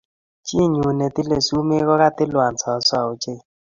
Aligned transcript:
Chiinyu 0.45 0.87
ne 0.93 1.07
tile 1.15 1.37
sumee 1.47 1.83
ko 1.87 1.93
katilwan 2.01 2.53
soso 2.63 2.97
ochei. 3.09 3.41